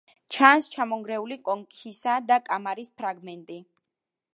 ჩანს 0.35 0.69
ჩამონგრეული 0.75 1.39
კონქისა 1.49 2.17
და 2.33 2.41
კამარის 2.51 2.95
ფრაგმენტი. 3.03 3.65